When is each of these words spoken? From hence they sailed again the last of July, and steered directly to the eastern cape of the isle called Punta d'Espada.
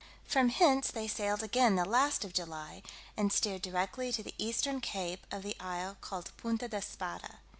From 0.25 0.49
hence 0.49 0.89
they 0.89 1.07
sailed 1.07 1.43
again 1.43 1.75
the 1.75 1.85
last 1.85 2.25
of 2.25 2.33
July, 2.33 2.81
and 3.15 3.31
steered 3.31 3.61
directly 3.61 4.11
to 4.13 4.23
the 4.23 4.33
eastern 4.39 4.81
cape 4.81 5.27
of 5.29 5.43
the 5.43 5.55
isle 5.59 5.95
called 6.01 6.31
Punta 6.37 6.67
d'Espada. 6.67 7.37